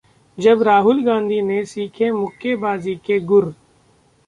[0.37, 3.53] जब राहुल गांधी ने सीखे मुक्केबाजी के गुर